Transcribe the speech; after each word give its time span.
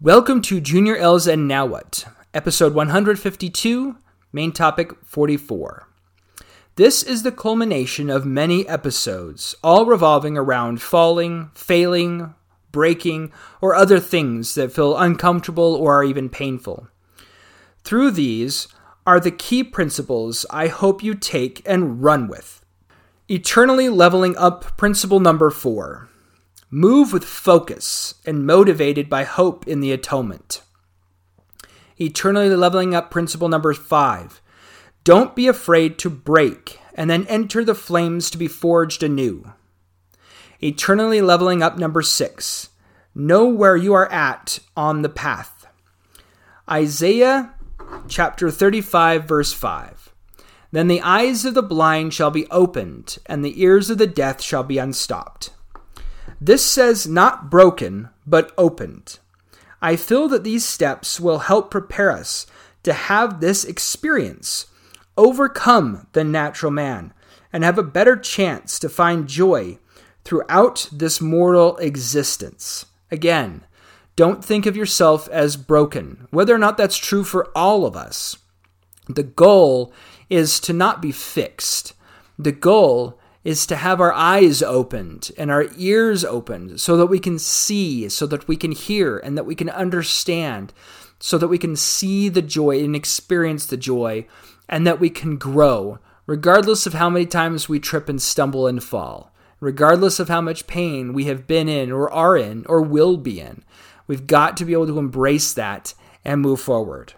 Welcome 0.00 0.42
to 0.42 0.60
Junior 0.60 0.96
L's 0.96 1.26
and 1.26 1.48
Now 1.48 1.66
What, 1.66 2.04
episode 2.32 2.72
152, 2.72 3.96
main 4.32 4.52
topic 4.52 4.92
44. 5.04 5.88
This 6.76 7.02
is 7.02 7.24
the 7.24 7.32
culmination 7.32 8.08
of 8.08 8.24
many 8.24 8.64
episodes, 8.68 9.56
all 9.60 9.86
revolving 9.86 10.38
around 10.38 10.80
falling, 10.80 11.50
failing, 11.52 12.32
breaking, 12.70 13.32
or 13.60 13.74
other 13.74 13.98
things 13.98 14.54
that 14.54 14.70
feel 14.70 14.96
uncomfortable 14.96 15.74
or 15.74 15.96
are 15.96 16.04
even 16.04 16.28
painful. 16.28 16.86
Through 17.82 18.12
these 18.12 18.68
are 19.04 19.18
the 19.18 19.32
key 19.32 19.64
principles 19.64 20.46
I 20.48 20.68
hope 20.68 21.02
you 21.02 21.16
take 21.16 21.60
and 21.68 22.04
run 22.04 22.28
with. 22.28 22.64
Eternally 23.28 23.88
leveling 23.88 24.36
up 24.36 24.76
principle 24.76 25.18
number 25.18 25.50
four 25.50 26.08
Move 26.70 27.14
with 27.14 27.24
focus 27.24 28.14
and 28.26 28.46
motivated 28.46 29.08
by 29.08 29.24
hope 29.24 29.66
in 29.66 29.80
the 29.80 29.90
atonement. 29.90 30.60
Eternally 31.98 32.50
leveling 32.50 32.94
up 32.94 33.10
principle 33.10 33.48
number 33.48 33.72
five. 33.72 34.42
Don't 35.02 35.34
be 35.34 35.48
afraid 35.48 35.98
to 35.98 36.10
break 36.10 36.78
and 36.94 37.08
then 37.08 37.26
enter 37.26 37.64
the 37.64 37.74
flames 37.74 38.30
to 38.30 38.36
be 38.36 38.48
forged 38.48 39.02
anew. 39.02 39.52
Eternally 40.62 41.22
leveling 41.22 41.62
up 41.62 41.78
number 41.78 42.02
six. 42.02 42.68
Know 43.14 43.46
where 43.46 43.76
you 43.76 43.94
are 43.94 44.10
at 44.12 44.58
on 44.76 45.00
the 45.00 45.08
path. 45.08 45.66
Isaiah 46.70 47.54
chapter 48.08 48.50
35, 48.50 49.24
verse 49.24 49.54
5. 49.54 50.12
Then 50.70 50.88
the 50.88 51.00
eyes 51.00 51.46
of 51.46 51.54
the 51.54 51.62
blind 51.62 52.12
shall 52.12 52.30
be 52.30 52.46
opened, 52.50 53.16
and 53.24 53.42
the 53.42 53.62
ears 53.62 53.88
of 53.88 53.96
the 53.96 54.06
deaf 54.06 54.42
shall 54.42 54.62
be 54.62 54.76
unstopped. 54.76 55.50
This 56.40 56.64
says 56.64 57.06
not 57.06 57.50
broken, 57.50 58.10
but 58.26 58.52
opened. 58.56 59.18
I 59.82 59.96
feel 59.96 60.28
that 60.28 60.44
these 60.44 60.64
steps 60.64 61.20
will 61.20 61.40
help 61.40 61.70
prepare 61.70 62.10
us 62.10 62.46
to 62.82 62.92
have 62.92 63.40
this 63.40 63.64
experience, 63.64 64.66
overcome 65.16 66.06
the 66.12 66.24
natural 66.24 66.72
man, 66.72 67.12
and 67.52 67.64
have 67.64 67.78
a 67.78 67.82
better 67.82 68.16
chance 68.16 68.78
to 68.78 68.88
find 68.88 69.28
joy 69.28 69.78
throughout 70.24 70.88
this 70.92 71.20
mortal 71.20 71.76
existence. 71.78 72.86
Again, 73.10 73.64
don't 74.16 74.44
think 74.44 74.66
of 74.66 74.76
yourself 74.76 75.28
as 75.28 75.56
broken, 75.56 76.26
whether 76.30 76.54
or 76.54 76.58
not 76.58 76.76
that's 76.76 76.96
true 76.96 77.24
for 77.24 77.50
all 77.56 77.86
of 77.86 77.96
us. 77.96 78.36
The 79.08 79.22
goal 79.22 79.92
is 80.28 80.60
to 80.60 80.72
not 80.72 81.00
be 81.00 81.12
fixed. 81.12 81.94
The 82.38 82.52
goal 82.52 83.18
is 83.48 83.66
to 83.66 83.76
have 83.76 83.98
our 83.98 84.12
eyes 84.12 84.62
opened 84.62 85.30
and 85.38 85.50
our 85.50 85.68
ears 85.78 86.22
opened 86.22 86.78
so 86.78 86.98
that 86.98 87.06
we 87.06 87.18
can 87.18 87.38
see, 87.38 88.06
so 88.10 88.26
that 88.26 88.46
we 88.46 88.58
can 88.58 88.72
hear, 88.72 89.16
and 89.16 89.38
that 89.38 89.46
we 89.46 89.54
can 89.54 89.70
understand, 89.70 90.70
so 91.18 91.38
that 91.38 91.48
we 91.48 91.56
can 91.56 91.74
see 91.74 92.28
the 92.28 92.42
joy 92.42 92.84
and 92.84 92.94
experience 92.94 93.64
the 93.64 93.78
joy, 93.78 94.26
and 94.68 94.86
that 94.86 95.00
we 95.00 95.08
can 95.08 95.38
grow, 95.38 95.98
regardless 96.26 96.84
of 96.86 96.92
how 96.92 97.08
many 97.08 97.24
times 97.24 97.70
we 97.70 97.80
trip 97.80 98.06
and 98.06 98.20
stumble 98.20 98.66
and 98.66 98.84
fall, 98.84 99.32
regardless 99.60 100.20
of 100.20 100.28
how 100.28 100.42
much 100.42 100.66
pain 100.66 101.14
we 101.14 101.24
have 101.24 101.46
been 101.46 101.70
in, 101.70 101.90
or 101.90 102.12
are 102.12 102.36
in, 102.36 102.66
or 102.66 102.82
will 102.82 103.16
be 103.16 103.40
in. 103.40 103.64
We've 104.06 104.26
got 104.26 104.58
to 104.58 104.66
be 104.66 104.74
able 104.74 104.88
to 104.88 104.98
embrace 104.98 105.54
that 105.54 105.94
and 106.22 106.42
move 106.42 106.60
forward. 106.60 107.14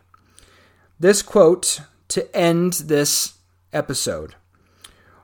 This 1.01 1.23
quote 1.23 1.81
to 2.07 2.37
end 2.37 2.75
this 2.75 3.35
episode 3.73 4.37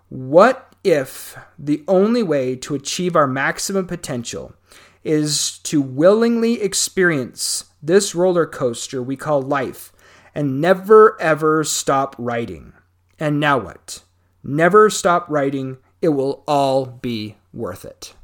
What 0.09 0.66
if 0.87 1.37
the 1.59 1.83
only 1.89 2.23
way 2.23 2.55
to 2.55 2.77
achieve 2.77 3.17
our 3.17 3.27
maximum 3.27 3.89
potential 3.89 4.55
is 5.03 5.59
to 5.59 5.83
willingly 5.83 6.63
experience 6.63 7.65
this 7.83 8.15
roller 8.15 8.47
coaster 8.47 9.03
we 9.03 9.17
call 9.17 9.43
life 9.43 9.93
and 10.33 10.61
never 10.61 11.21
ever 11.21 11.65
stop 11.65 12.15
writing. 12.19 12.73
And 13.19 13.41
now 13.41 13.59
what? 13.59 14.03
Never 14.45 14.89
stop 14.89 15.27
writing. 15.29 15.79
It 16.01 16.11
will 16.11 16.45
all 16.47 16.87
be 16.87 17.37
worth 17.53 17.85
it. 17.85 18.15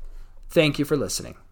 Thank 0.49 0.79
you 0.79 0.85
for 0.85 0.97
listening. 0.97 1.35